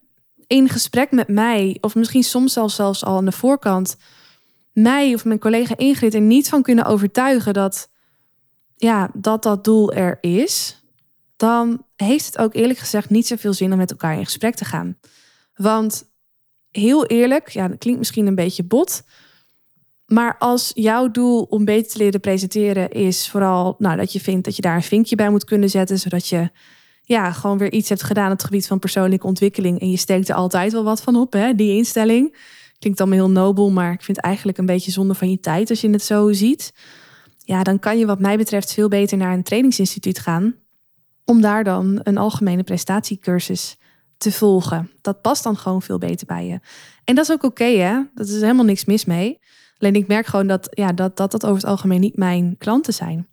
in 0.46 0.68
gesprek 0.68 1.10
met 1.10 1.28
mij, 1.28 1.78
of 1.80 1.94
misschien 1.94 2.22
soms 2.22 2.52
zelfs, 2.52 3.04
al 3.04 3.16
aan 3.16 3.24
de 3.24 3.32
voorkant, 3.32 3.96
mij 4.72 5.14
of 5.14 5.24
mijn 5.24 5.38
collega 5.38 5.76
Ingrid 5.76 6.14
er 6.14 6.20
niet 6.20 6.48
van 6.48 6.62
kunnen 6.62 6.84
overtuigen 6.84 7.54
dat 7.54 7.90
ja, 8.76 9.10
dat 9.14 9.42
dat 9.42 9.64
doel 9.64 9.92
er 9.92 10.18
is, 10.20 10.82
dan 11.36 11.84
heeft 11.96 12.26
het 12.26 12.38
ook 12.38 12.54
eerlijk 12.54 12.78
gezegd 12.78 13.10
niet 13.10 13.26
zoveel 13.26 13.52
zin 13.52 13.72
om 13.72 13.78
met 13.78 13.90
elkaar 13.90 14.18
in 14.18 14.24
gesprek 14.24 14.54
te 14.54 14.64
gaan. 14.64 14.98
Want 15.54 16.10
heel 16.70 17.06
eerlijk, 17.06 17.48
ja, 17.48 17.68
dat 17.68 17.78
klinkt 17.78 17.98
misschien 17.98 18.26
een 18.26 18.34
beetje 18.34 18.64
bot. 18.64 19.02
Maar 20.06 20.38
als 20.38 20.70
jouw 20.74 21.10
doel 21.10 21.42
om 21.42 21.64
beter 21.64 21.92
te 21.92 21.98
leren 21.98 22.20
presenteren 22.20 22.90
is 22.90 23.28
vooral 23.28 23.74
nou, 23.78 23.96
dat 23.96 24.12
je 24.12 24.20
vindt 24.20 24.44
dat 24.44 24.56
je 24.56 24.62
daar 24.62 24.76
een 24.76 24.82
vinkje 24.82 25.16
bij 25.16 25.30
moet 25.30 25.44
kunnen 25.44 25.70
zetten, 25.70 25.98
zodat 25.98 26.28
je 26.28 26.50
ja, 27.08 27.32
gewoon 27.32 27.58
weer 27.58 27.72
iets 27.72 27.88
hebt 27.88 28.02
gedaan 28.02 28.26
op 28.26 28.36
het 28.36 28.44
gebied 28.44 28.66
van 28.66 28.78
persoonlijke 28.78 29.26
ontwikkeling 29.26 29.80
en 29.80 29.90
je 29.90 29.96
steekt 29.96 30.28
er 30.28 30.34
altijd 30.34 30.72
wel 30.72 30.84
wat 30.84 31.02
van 31.02 31.16
op, 31.16 31.32
hè, 31.32 31.54
die 31.54 31.76
instelling. 31.76 32.36
Klinkt 32.78 33.00
allemaal 33.00 33.18
heel 33.18 33.30
nobel, 33.30 33.70
maar 33.70 33.92
ik 33.92 34.02
vind 34.02 34.16
het 34.16 34.26
eigenlijk 34.26 34.58
een 34.58 34.66
beetje 34.66 34.90
zonde 34.90 35.14
van 35.14 35.30
je 35.30 35.40
tijd 35.40 35.70
als 35.70 35.80
je 35.80 35.90
het 35.90 36.02
zo 36.02 36.32
ziet. 36.32 36.74
Ja, 37.38 37.62
dan 37.62 37.78
kan 37.78 37.98
je 37.98 38.06
wat 38.06 38.20
mij 38.20 38.36
betreft 38.36 38.72
veel 38.72 38.88
beter 38.88 39.16
naar 39.16 39.32
een 39.32 39.42
trainingsinstituut 39.42 40.18
gaan 40.18 40.54
om 41.24 41.40
daar 41.40 41.64
dan 41.64 42.00
een 42.02 42.18
algemene 42.18 42.62
prestatiecursus 42.62 43.76
te 44.16 44.32
volgen. 44.32 44.90
Dat 45.00 45.20
past 45.22 45.42
dan 45.42 45.56
gewoon 45.56 45.82
veel 45.82 45.98
beter 45.98 46.26
bij 46.26 46.46
je. 46.46 46.60
En 47.04 47.14
dat 47.14 47.24
is 47.24 47.32
ook 47.32 47.44
oké, 47.44 47.64
hè? 47.64 48.02
Dat 48.14 48.28
is 48.28 48.40
helemaal 48.40 48.64
niks 48.64 48.84
mis 48.84 49.04
mee. 49.04 49.38
Alleen 49.78 49.94
ik 49.94 50.06
merk 50.06 50.26
gewoon 50.26 50.46
dat, 50.46 50.68
ja, 50.70 50.92
dat, 50.92 51.16
dat 51.16 51.30
dat 51.30 51.44
over 51.44 51.56
het 51.56 51.70
algemeen 51.70 52.00
niet 52.00 52.16
mijn 52.16 52.54
klanten 52.58 52.94
zijn. 52.94 53.28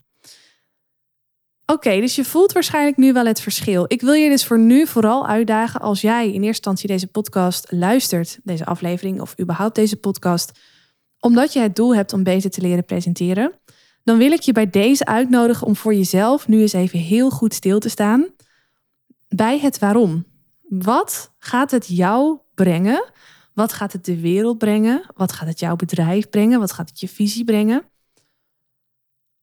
Oké, 1.73 1.99
dus 1.99 2.15
je 2.15 2.25
voelt 2.25 2.51
waarschijnlijk 2.51 2.97
nu 2.97 3.13
wel 3.13 3.25
het 3.25 3.41
verschil. 3.41 3.85
Ik 3.87 4.01
wil 4.01 4.13
je 4.13 4.29
dus 4.29 4.45
voor 4.45 4.59
nu 4.59 4.87
vooral 4.87 5.27
uitdagen 5.27 5.81
als 5.81 6.01
jij 6.01 6.25
in 6.25 6.31
eerste 6.31 6.47
instantie 6.47 6.87
deze 6.87 7.07
podcast 7.07 7.71
luistert, 7.71 8.39
deze 8.43 8.65
aflevering 8.65 9.21
of 9.21 9.39
überhaupt 9.39 9.75
deze 9.75 9.95
podcast, 9.95 10.51
omdat 11.19 11.53
je 11.53 11.59
het 11.59 11.75
doel 11.75 11.95
hebt 11.95 12.13
om 12.13 12.23
beter 12.23 12.49
te 12.49 12.61
leren 12.61 12.85
presenteren, 12.85 13.59
dan 14.03 14.17
wil 14.17 14.31
ik 14.31 14.41
je 14.41 14.51
bij 14.51 14.69
deze 14.69 15.05
uitnodigen 15.05 15.67
om 15.67 15.75
voor 15.75 15.93
jezelf 15.93 16.47
nu 16.47 16.61
eens 16.61 16.73
even 16.73 16.99
heel 16.99 17.29
goed 17.29 17.53
stil 17.53 17.79
te 17.79 17.89
staan 17.89 18.27
bij 19.27 19.59
het 19.59 19.79
waarom. 19.79 20.25
Wat 20.61 21.33
gaat 21.37 21.71
het 21.71 21.87
jou 21.87 22.39
brengen? 22.53 23.11
Wat 23.53 23.73
gaat 23.73 23.93
het 23.93 24.05
de 24.05 24.19
wereld 24.19 24.57
brengen? 24.57 25.05
Wat 25.15 25.31
gaat 25.31 25.47
het 25.47 25.59
jouw 25.59 25.75
bedrijf 25.75 26.29
brengen? 26.29 26.59
Wat 26.59 26.71
gaat 26.71 26.89
het 26.89 26.99
je 26.99 27.07
visie 27.07 27.43
brengen? 27.43 27.83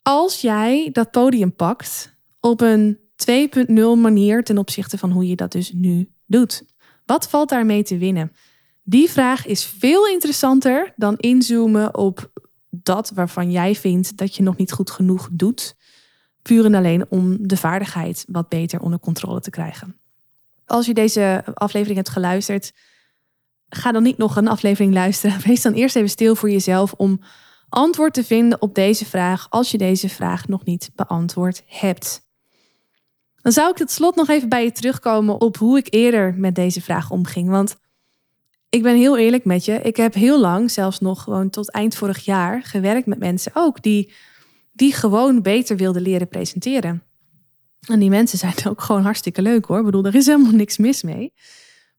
Als 0.03 0.41
jij 0.41 0.89
dat 0.93 1.11
podium 1.11 1.55
pakt 1.55 2.19
op 2.41 2.61
een 2.61 2.99
2.0 3.31 3.75
manier 3.97 4.45
ten 4.45 4.59
opzichte 4.59 4.99
van 4.99 5.11
hoe 5.11 5.27
je 5.27 5.37
dat 5.37 5.53
dus 5.53 5.73
nu 5.73 6.11
doet. 6.27 6.65
Wat 7.07 7.29
valt 7.29 7.49
daarmee 7.49 7.83
te 7.83 7.99
winnen? 7.99 8.33
Die 8.83 9.11
vraag 9.11 9.47
is 9.47 9.65
veel 9.65 10.07
interessanter 10.07 10.93
dan 10.97 11.17
inzoomen 11.17 11.97
op 11.97 12.31
dat 12.71 13.11
waarvan 13.15 13.51
jij 13.51 13.75
vindt 13.75 14.17
dat 14.17 14.37
je 14.37 14.43
nog 14.43 14.57
niet 14.57 14.73
goed 14.73 14.91
genoeg 14.91 15.29
doet. 15.33 15.77
Puur 16.43 16.65
en 16.65 16.75
alleen 16.75 17.07
om 17.09 17.49
de 17.49 17.57
vaardigheid 17.57 18.25
wat 18.29 18.49
beter 18.49 18.81
onder 18.81 18.99
controle 18.99 19.41
te 19.41 19.51
krijgen. 19.51 19.97
Als 20.67 20.87
je 20.87 20.95
deze 20.95 21.43
aflevering 21.55 21.97
hebt 21.97 22.09
geluisterd, 22.09 22.73
ga 23.69 23.93
dan 23.93 24.03
niet 24.03 24.19
nog 24.19 24.37
een 24.37 24.49
aflevering 24.49 24.95
luisteren. 24.95 25.41
Wees 25.47 25.63
dan 25.63 25.73
eerst 25.73 25.97
even 25.97 26.11
stil 26.11 26.37
voor 26.37 26.51
jezelf 26.51 26.93
om 26.93 27.21
antwoord 27.69 28.15
te 28.15 28.25
vinden 28.25 28.63
op 28.63 28.75
deze 28.75 29.05
vraag 29.05 29.47
als 29.51 29.71
je 29.71 29.79
deze 29.79 30.09
vraag 30.09 30.49
nog 30.49 30.65
niet 30.65 30.91
beantwoord 30.95 31.63
hebt. 31.67 32.29
Dan 33.43 33.53
zou 33.53 33.71
ik 33.71 33.77
tot 33.77 33.91
slot 33.91 34.17
nog 34.17 34.29
even 34.29 34.49
bij 34.49 34.65
je 34.65 34.73
terugkomen 34.73 35.41
op 35.41 35.57
hoe 35.57 35.79
ik 35.79 35.87
eerder 35.91 36.35
met 36.35 36.55
deze 36.55 36.81
vraag 36.81 37.11
omging. 37.11 37.49
Want 37.49 37.77
ik 38.69 38.83
ben 38.83 38.97
heel 38.97 39.19
eerlijk 39.19 39.45
met 39.45 39.65
je. 39.65 39.73
Ik 39.73 39.97
heb 39.97 40.15
heel 40.15 40.41
lang, 40.41 40.71
zelfs 40.71 41.01
nog 41.01 41.23
gewoon 41.23 41.51
tot 41.51 41.71
eind 41.71 41.95
vorig 41.95 42.25
jaar, 42.25 42.63
gewerkt 42.63 43.07
met 43.07 43.19
mensen 43.19 43.53
ook 43.55 43.83
die, 43.83 44.13
die 44.73 44.93
gewoon 44.93 45.43
beter 45.43 45.77
wilden 45.77 46.03
leren 46.03 46.29
presenteren. 46.29 47.03
En 47.81 47.99
die 47.99 48.11
mensen 48.11 48.39
zijn 48.39 48.55
ook 48.69 48.81
gewoon 48.81 49.03
hartstikke 49.03 49.43
leuk 49.43 49.65
hoor. 49.65 49.79
Ik 49.79 49.85
bedoel, 49.85 50.05
er 50.05 50.15
is 50.15 50.27
helemaal 50.27 50.53
niks 50.53 50.77
mis 50.77 51.03
mee. 51.03 51.33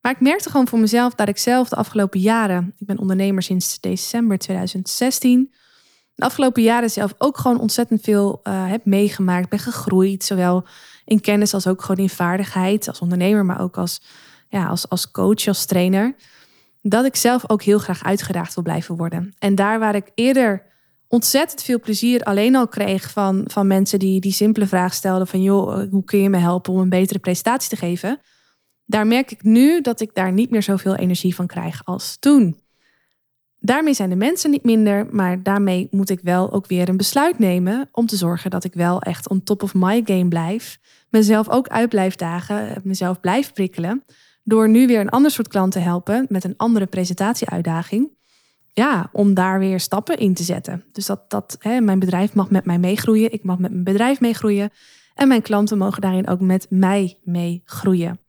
Maar 0.01 0.11
ik 0.11 0.19
merkte 0.19 0.49
gewoon 0.49 0.67
voor 0.67 0.79
mezelf 0.79 1.15
dat 1.15 1.27
ik 1.27 1.37
zelf 1.37 1.69
de 1.69 1.75
afgelopen 1.75 2.19
jaren, 2.19 2.73
ik 2.77 2.85
ben 2.85 2.99
ondernemer 2.99 3.43
sinds 3.43 3.79
december 3.79 4.37
2016, 4.37 5.53
de 6.15 6.25
afgelopen 6.25 6.63
jaren 6.63 6.89
zelf 6.89 7.13
ook 7.17 7.37
gewoon 7.37 7.59
ontzettend 7.59 8.01
veel 8.01 8.39
uh, 8.43 8.69
heb 8.69 8.85
meegemaakt, 8.85 9.49
ben 9.49 9.59
gegroeid, 9.59 10.23
zowel 10.23 10.65
in 11.05 11.21
kennis 11.21 11.53
als 11.53 11.67
ook 11.67 11.81
gewoon 11.81 12.03
in 12.03 12.09
vaardigheid 12.09 12.87
als 12.87 12.99
ondernemer, 12.99 13.45
maar 13.45 13.61
ook 13.61 13.77
als, 13.77 14.01
ja, 14.49 14.67
als, 14.67 14.89
als 14.89 15.11
coach, 15.11 15.47
als 15.47 15.65
trainer. 15.65 16.15
Dat 16.81 17.05
ik 17.05 17.15
zelf 17.15 17.49
ook 17.49 17.63
heel 17.63 17.79
graag 17.79 18.03
uitgedaagd 18.03 18.53
wil 18.53 18.63
blijven 18.63 18.95
worden. 18.95 19.33
En 19.39 19.55
daar 19.55 19.79
waar 19.79 19.95
ik 19.95 20.11
eerder 20.15 20.63
ontzettend 21.07 21.63
veel 21.63 21.79
plezier 21.79 22.23
alleen 22.23 22.55
al 22.55 22.67
kreeg 22.67 23.11
van, 23.11 23.43
van 23.47 23.67
mensen 23.67 23.99
die 23.99 24.19
die 24.19 24.31
simpele 24.31 24.67
vraag 24.67 24.93
stelden 24.93 25.27
van 25.27 25.41
joh, 25.41 25.89
hoe 25.89 26.03
kun 26.03 26.19
je 26.19 26.29
me 26.29 26.37
helpen 26.37 26.73
om 26.73 26.79
een 26.79 26.89
betere 26.89 27.19
prestatie 27.19 27.69
te 27.69 27.75
geven? 27.75 28.19
Daar 28.85 29.07
merk 29.07 29.31
ik 29.31 29.43
nu 29.43 29.81
dat 29.81 30.01
ik 30.01 30.13
daar 30.13 30.31
niet 30.31 30.49
meer 30.49 30.63
zoveel 30.63 30.95
energie 30.95 31.35
van 31.35 31.47
krijg 31.47 31.81
als 31.85 32.17
toen. 32.19 32.60
Daarmee 33.63 33.93
zijn 33.93 34.09
de 34.09 34.15
mensen 34.15 34.51
niet 34.51 34.63
minder, 34.63 35.07
maar 35.11 35.43
daarmee 35.43 35.87
moet 35.91 36.09
ik 36.09 36.19
wel 36.23 36.51
ook 36.51 36.67
weer 36.67 36.89
een 36.89 36.97
besluit 36.97 37.39
nemen 37.39 37.89
om 37.91 38.05
te 38.05 38.15
zorgen 38.15 38.51
dat 38.51 38.63
ik 38.63 38.73
wel 38.73 39.01
echt 39.01 39.29
on 39.29 39.43
top 39.43 39.63
of 39.63 39.73
my 39.73 40.01
game 40.05 40.27
blijf. 40.27 40.79
Mezelf 41.09 41.49
ook 41.49 41.67
uit 41.67 41.89
blijf 41.89 42.15
dagen, 42.15 42.81
mezelf 42.83 43.19
blijf 43.19 43.53
prikkelen. 43.53 44.03
Door 44.43 44.69
nu 44.69 44.87
weer 44.87 44.99
een 44.99 45.09
ander 45.09 45.31
soort 45.31 45.47
klant 45.47 45.71
te 45.71 45.79
helpen 45.79 46.25
met 46.29 46.43
een 46.43 46.53
andere 46.57 46.85
presentatieuitdaging. 46.85 48.09
Ja, 48.73 49.09
om 49.11 49.33
daar 49.33 49.59
weer 49.59 49.79
stappen 49.79 50.17
in 50.17 50.33
te 50.33 50.43
zetten. 50.43 50.83
Dus 50.91 51.05
dat, 51.05 51.29
dat 51.29 51.57
hè, 51.59 51.81
mijn 51.81 51.99
bedrijf 51.99 52.33
mag 52.33 52.49
met 52.49 52.65
mij 52.65 52.79
meegroeien, 52.79 53.31
ik 53.31 53.43
mag 53.43 53.57
met 53.57 53.71
mijn 53.71 53.83
bedrijf 53.83 54.19
meegroeien. 54.19 54.69
En 55.13 55.27
mijn 55.27 55.41
klanten 55.41 55.77
mogen 55.77 56.01
daarin 56.01 56.27
ook 56.27 56.39
met 56.39 56.67
mij 56.69 57.17
meegroeien. 57.23 58.19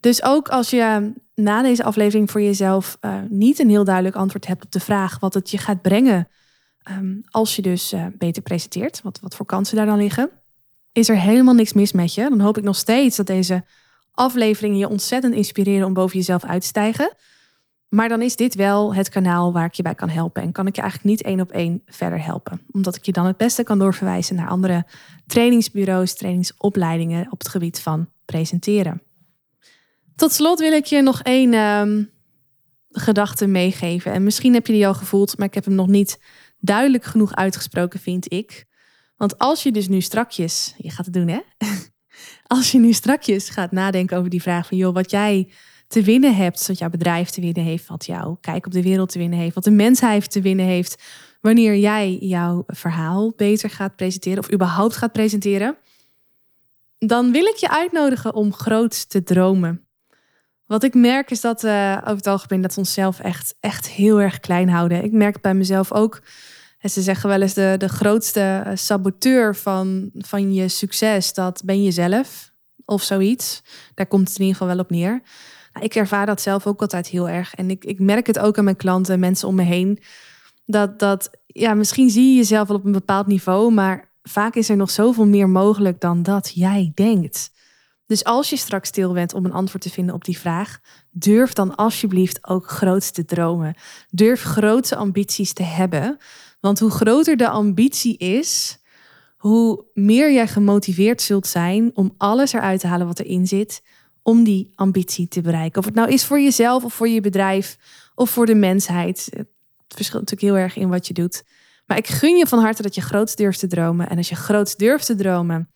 Dus 0.00 0.22
ook 0.22 0.48
als 0.48 0.70
je 0.70 1.12
na 1.34 1.62
deze 1.62 1.84
aflevering 1.84 2.30
voor 2.30 2.42
jezelf 2.42 2.98
uh, 3.00 3.14
niet 3.28 3.58
een 3.58 3.68
heel 3.68 3.84
duidelijk 3.84 4.16
antwoord 4.16 4.46
hebt 4.46 4.64
op 4.64 4.72
de 4.72 4.80
vraag 4.80 5.18
wat 5.18 5.34
het 5.34 5.50
je 5.50 5.58
gaat 5.58 5.82
brengen 5.82 6.28
um, 6.90 7.20
als 7.30 7.56
je 7.56 7.62
dus 7.62 7.92
uh, 7.92 8.06
beter 8.18 8.42
presenteert, 8.42 9.02
wat, 9.02 9.20
wat 9.20 9.34
voor 9.34 9.46
kansen 9.46 9.76
daar 9.76 9.86
dan 9.86 9.98
liggen, 9.98 10.30
is 10.92 11.08
er 11.08 11.18
helemaal 11.18 11.54
niks 11.54 11.72
mis 11.72 11.92
met 11.92 12.14
je. 12.14 12.28
Dan 12.28 12.40
hoop 12.40 12.58
ik 12.58 12.64
nog 12.64 12.76
steeds 12.76 13.16
dat 13.16 13.26
deze 13.26 13.64
afleveringen 14.12 14.78
je 14.78 14.88
ontzettend 14.88 15.34
inspireren 15.34 15.86
om 15.86 15.92
boven 15.92 16.16
jezelf 16.16 16.44
uit 16.44 16.60
te 16.60 16.66
stijgen. 16.66 17.14
Maar 17.88 18.08
dan 18.08 18.22
is 18.22 18.36
dit 18.36 18.54
wel 18.54 18.94
het 18.94 19.08
kanaal 19.08 19.52
waar 19.52 19.64
ik 19.64 19.74
je 19.74 19.82
bij 19.82 19.94
kan 19.94 20.08
helpen. 20.08 20.42
En 20.42 20.52
kan 20.52 20.66
ik 20.66 20.74
je 20.74 20.80
eigenlijk 20.80 21.10
niet 21.10 21.22
één 21.22 21.40
op 21.40 21.52
één 21.52 21.82
verder 21.86 22.24
helpen. 22.24 22.60
Omdat 22.70 22.96
ik 22.96 23.04
je 23.04 23.12
dan 23.12 23.26
het 23.26 23.36
beste 23.36 23.62
kan 23.62 23.78
doorverwijzen 23.78 24.36
naar 24.36 24.48
andere 24.48 24.86
trainingsbureaus, 25.26 26.14
trainingsopleidingen 26.14 27.26
op 27.30 27.38
het 27.38 27.48
gebied 27.48 27.80
van 27.80 28.08
presenteren. 28.24 29.02
Tot 30.20 30.32
slot 30.32 30.58
wil 30.58 30.72
ik 30.72 30.84
je 30.84 31.02
nog 31.02 31.22
één 31.22 31.54
um, 31.54 32.10
gedachte 32.90 33.46
meegeven. 33.46 34.12
En 34.12 34.22
misschien 34.22 34.54
heb 34.54 34.66
je 34.66 34.72
die 34.72 34.86
al 34.86 34.94
gevoeld, 34.94 35.38
maar 35.38 35.46
ik 35.46 35.54
heb 35.54 35.64
hem 35.64 35.74
nog 35.74 35.86
niet 35.86 36.20
duidelijk 36.58 37.04
genoeg 37.04 37.34
uitgesproken, 37.34 38.00
vind 38.00 38.32
ik. 38.32 38.66
Want 39.16 39.38
als 39.38 39.62
je 39.62 39.72
dus 39.72 39.88
nu 39.88 40.00
strakjes, 40.00 40.74
je 40.76 40.90
gaat 40.90 41.04
het 41.04 41.14
doen 41.14 41.28
hè? 41.28 41.40
Als 42.56 42.72
je 42.72 42.78
nu 42.78 42.92
strakjes 42.92 43.48
gaat 43.48 43.72
nadenken 43.72 44.16
over 44.16 44.30
die 44.30 44.42
vraag 44.42 44.66
van 44.66 44.76
joh, 44.76 44.94
wat 44.94 45.10
jij 45.10 45.50
te 45.86 46.02
winnen 46.02 46.34
hebt, 46.36 46.66
wat 46.66 46.78
jouw 46.78 46.90
bedrijf 46.90 47.30
te 47.30 47.40
winnen 47.40 47.64
heeft, 47.64 47.86
wat 47.86 48.06
jouw 48.06 48.38
kijk 48.40 48.66
op 48.66 48.72
de 48.72 48.82
wereld 48.82 49.12
te 49.12 49.18
winnen 49.18 49.38
heeft, 49.38 49.54
wat 49.54 49.64
de 49.64 49.70
mensheid 49.70 50.30
te 50.30 50.40
winnen 50.40 50.66
heeft, 50.66 51.02
wanneer 51.40 51.76
jij 51.76 52.16
jouw 52.16 52.64
verhaal 52.66 53.32
beter 53.36 53.70
gaat 53.70 53.96
presenteren 53.96 54.38
of 54.38 54.52
überhaupt 54.52 54.96
gaat 54.96 55.12
presenteren, 55.12 55.76
dan 56.98 57.32
wil 57.32 57.44
ik 57.44 57.56
je 57.56 57.70
uitnodigen 57.70 58.34
om 58.34 58.52
groot 58.52 59.08
te 59.08 59.22
dromen. 59.22 59.84
Wat 60.70 60.82
ik 60.82 60.94
merk 60.94 61.30
is 61.30 61.40
dat 61.40 61.64
uh, 61.64 61.96
over 62.00 62.16
het 62.16 62.26
algemeen 62.26 62.60
dat 62.60 62.74
we 62.74 62.80
onszelf 62.80 63.20
echt, 63.20 63.54
echt 63.60 63.88
heel 63.88 64.20
erg 64.20 64.40
klein 64.40 64.68
houden. 64.68 65.04
Ik 65.04 65.12
merk 65.12 65.40
bij 65.40 65.54
mezelf 65.54 65.92
ook. 65.92 66.22
En 66.78 66.90
ze 66.90 67.02
zeggen 67.02 67.28
wel 67.28 67.40
eens 67.40 67.54
de, 67.54 67.74
de 67.78 67.88
grootste 67.88 68.62
eh, 68.64 68.72
saboteur 68.74 69.56
van, 69.56 70.10
van 70.14 70.54
je 70.54 70.68
succes, 70.68 71.34
dat 71.34 71.62
ben 71.64 71.82
je 71.82 71.90
zelf 71.90 72.52
of 72.84 73.02
zoiets. 73.02 73.62
Daar 73.94 74.06
komt 74.06 74.28
het 74.28 74.38
in 74.38 74.44
ieder 74.44 74.56
geval 74.56 74.74
wel 74.74 74.84
op 74.84 74.90
neer. 74.90 75.22
Nou, 75.72 75.84
ik 75.84 75.94
ervaar 75.94 76.26
dat 76.26 76.40
zelf 76.40 76.66
ook 76.66 76.80
altijd 76.80 77.06
heel 77.06 77.28
erg. 77.28 77.54
En 77.54 77.70
ik, 77.70 77.84
ik 77.84 77.98
merk 78.00 78.26
het 78.26 78.38
ook 78.38 78.58
aan 78.58 78.64
mijn 78.64 78.76
klanten 78.76 79.14
en 79.14 79.20
mensen 79.20 79.48
om 79.48 79.54
me 79.54 79.62
heen. 79.62 80.02
Dat, 80.66 80.98
dat 80.98 81.30
ja, 81.46 81.74
misschien 81.74 82.10
zie 82.10 82.30
je 82.30 82.36
jezelf 82.36 82.68
wel 82.68 82.76
op 82.76 82.84
een 82.84 82.92
bepaald 82.92 83.26
niveau, 83.26 83.72
maar 83.72 84.12
vaak 84.22 84.54
is 84.54 84.68
er 84.68 84.76
nog 84.76 84.90
zoveel 84.90 85.26
meer 85.26 85.48
mogelijk 85.48 86.00
dan 86.00 86.22
dat 86.22 86.52
jij 86.54 86.92
denkt. 86.94 87.50
Dus 88.10 88.24
als 88.24 88.50
je 88.50 88.56
straks 88.56 88.88
stil 88.88 89.12
bent 89.12 89.34
om 89.34 89.44
een 89.44 89.52
antwoord 89.52 89.82
te 89.82 89.90
vinden 89.90 90.14
op 90.14 90.24
die 90.24 90.38
vraag, 90.38 90.78
durf 91.10 91.52
dan 91.52 91.74
alsjeblieft 91.74 92.48
ook 92.48 92.70
groot 92.70 93.14
te 93.14 93.24
dromen. 93.24 93.74
Durf 94.08 94.42
grote 94.42 94.96
ambities 94.96 95.52
te 95.52 95.62
hebben. 95.62 96.18
Want 96.60 96.78
hoe 96.78 96.90
groter 96.90 97.36
de 97.36 97.48
ambitie 97.48 98.16
is, 98.16 98.78
hoe 99.36 99.84
meer 99.94 100.32
jij 100.32 100.48
gemotiveerd 100.48 101.22
zult 101.22 101.46
zijn 101.46 101.90
om 101.94 102.14
alles 102.16 102.52
eruit 102.52 102.80
te 102.80 102.86
halen 102.86 103.06
wat 103.06 103.18
erin 103.18 103.46
zit, 103.46 103.82
om 104.22 104.44
die 104.44 104.70
ambitie 104.74 105.28
te 105.28 105.40
bereiken. 105.40 105.78
Of 105.78 105.84
het 105.84 105.94
nou 105.94 106.10
is 106.10 106.24
voor 106.24 106.40
jezelf 106.40 106.84
of 106.84 106.94
voor 106.94 107.08
je 107.08 107.20
bedrijf 107.20 107.78
of 108.14 108.30
voor 108.30 108.46
de 108.46 108.54
mensheid. 108.54 109.28
Het 109.32 109.94
verschilt 109.94 110.20
natuurlijk 110.20 110.52
heel 110.52 110.62
erg 110.62 110.76
in 110.76 110.88
wat 110.88 111.06
je 111.06 111.14
doet. 111.14 111.44
Maar 111.86 111.96
ik 111.96 112.06
gun 112.06 112.36
je 112.36 112.46
van 112.46 112.58
harte 112.58 112.82
dat 112.82 112.94
je 112.94 113.00
groot 113.00 113.36
durft 113.36 113.58
te 113.58 113.66
dromen. 113.66 114.08
En 114.08 114.16
als 114.16 114.28
je 114.28 114.36
groot 114.36 114.78
durft 114.78 115.06
te 115.06 115.14
dromen 115.14 115.68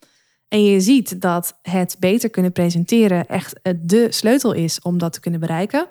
en 0.48 0.64
je 0.64 0.80
ziet 0.80 1.20
dat 1.20 1.58
het 1.62 1.96
beter 1.98 2.30
kunnen 2.30 2.52
presenteren 2.52 3.26
echt 3.26 3.60
de 3.78 4.06
sleutel 4.12 4.52
is 4.52 4.80
om 4.80 4.98
dat 4.98 5.12
te 5.12 5.20
kunnen 5.20 5.40
bereiken. 5.40 5.88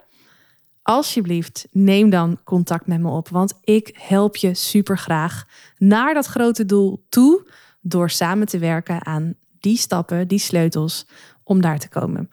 Alsjeblieft, 0.82 1.68
neem 1.72 2.10
dan 2.10 2.40
contact 2.44 2.88
met 2.88 3.00
me 3.00 3.10
op. 3.10 3.30
Want 3.30 3.54
ik 3.64 3.98
help 4.00 4.36
je 4.36 4.54
super 4.54 4.98
graag 4.98 5.46
naar 5.78 6.14
dat 6.14 6.26
grote 6.26 6.66
doel 6.66 7.06
toe. 7.10 7.48
Door 7.82 8.10
samen 8.10 8.48
te 8.48 8.58
werken 8.58 9.06
aan 9.06 9.34
die 9.60 9.78
stappen, 9.78 10.28
die 10.28 10.40
sleutels 10.40 11.08
om 11.44 11.62
daar 11.62 11.80
te 11.80 11.90
komen. 11.90 12.30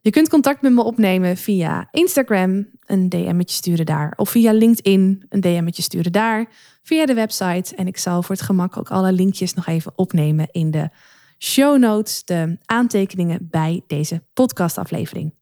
Je 0.00 0.10
kunt 0.10 0.28
contact 0.28 0.62
met 0.62 0.72
me 0.72 0.82
opnemen 0.82 1.36
via 1.36 1.88
Instagram, 1.90 2.68
een 2.84 3.08
DM'tje 3.08 3.56
sturen 3.56 3.86
daar. 3.86 4.12
Of 4.16 4.30
via 4.30 4.52
LinkedIn, 4.52 5.26
een 5.28 5.40
DM'tje 5.40 5.82
sturen 5.82 6.12
daar. 6.12 6.48
Via 6.82 7.06
de 7.06 7.14
website. 7.14 7.74
En 7.74 7.86
ik 7.86 7.98
zal 7.98 8.22
voor 8.22 8.34
het 8.34 8.44
gemak 8.44 8.76
ook 8.76 8.90
alle 8.90 9.12
linkjes 9.12 9.54
nog 9.54 9.66
even 9.66 9.92
opnemen 9.94 10.48
in 10.50 10.70
de 10.70 10.88
show 11.38 11.78
notes, 11.78 12.24
de 12.24 12.58
aantekeningen 12.64 13.48
bij 13.50 13.82
deze 13.86 14.22
podcastaflevering. 14.32 15.34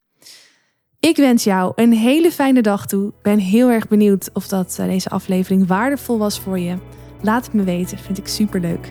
Ik 1.00 1.16
wens 1.16 1.44
jou 1.44 1.72
een 1.76 1.92
hele 1.92 2.30
fijne 2.30 2.62
dag 2.62 2.86
toe. 2.86 3.12
Ben 3.22 3.38
heel 3.38 3.70
erg 3.70 3.88
benieuwd 3.88 4.30
of 4.32 4.48
dat 4.48 4.76
eh, 4.80 4.86
deze 4.86 5.08
aflevering 5.08 5.66
waardevol 5.66 6.18
was 6.18 6.40
voor 6.40 6.58
je. 6.58 6.76
Laat 7.20 7.44
het 7.44 7.54
me 7.54 7.64
weten, 7.64 7.98
vind 7.98 8.18
ik 8.18 8.28
super 8.28 8.60
leuk. 8.60 8.88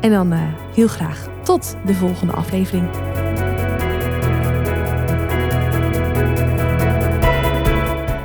En 0.00 0.10
dan 0.10 0.32
uh, 0.32 0.54
heel 0.74 0.88
graag 0.88 1.28
tot 1.44 1.76
de 1.86 1.94
volgende 1.94 2.32
aflevering. 2.32 2.90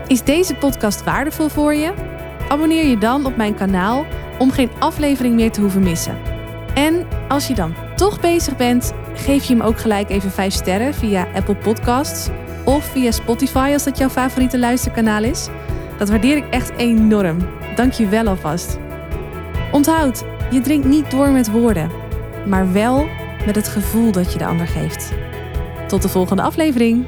Is 0.07 0.23
deze 0.23 0.55
podcast 0.55 1.03
waardevol 1.03 1.49
voor 1.49 1.73
je? 1.73 1.93
Abonneer 2.49 2.85
je 2.85 2.97
dan 2.97 3.25
op 3.25 3.35
mijn 3.35 3.55
kanaal 3.55 4.05
om 4.37 4.51
geen 4.51 4.71
aflevering 4.79 5.35
meer 5.35 5.51
te 5.51 5.61
hoeven 5.61 5.83
missen. 5.83 6.17
En 6.73 7.07
als 7.27 7.47
je 7.47 7.53
dan 7.55 7.88
toch 7.99 8.19
bezig 8.19 8.55
bent, 8.55 8.93
geef 9.13 9.43
je 9.43 9.53
hem 9.53 9.63
ook 9.63 9.79
gelijk 9.79 10.09
even 10.09 10.31
5 10.31 10.53
sterren 10.53 10.93
via 10.93 11.27
Apple 11.33 11.55
Podcasts 11.55 12.29
of 12.65 12.85
via 12.85 13.11
Spotify 13.11 13.69
als 13.73 13.83
dat 13.83 13.97
jouw 13.97 14.09
favoriete 14.09 14.59
luisterkanaal 14.59 15.23
is. 15.23 15.47
Dat 15.97 16.09
waardeer 16.09 16.37
ik 16.37 16.49
echt 16.49 16.71
enorm. 16.77 17.37
Dank 17.75 17.91
je 17.91 18.07
wel 18.07 18.27
alvast. 18.27 18.77
Onthoud, 19.71 20.23
je 20.51 20.61
drinkt 20.61 20.87
niet 20.87 21.11
door 21.11 21.29
met 21.29 21.51
woorden, 21.51 21.91
maar 22.47 22.71
wel 22.71 23.07
met 23.45 23.55
het 23.55 23.67
gevoel 23.67 24.11
dat 24.11 24.33
je 24.33 24.37
de 24.39 24.45
ander 24.45 24.67
geeft. 24.67 25.11
Tot 25.87 26.01
de 26.01 26.09
volgende 26.09 26.41
aflevering. 26.41 27.05